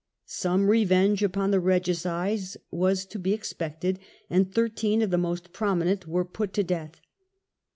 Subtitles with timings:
[0.25, 3.99] Some revenge upon the regicides was to be ex pected,
[4.31, 6.99] and thirteen of the most prominent were put to death.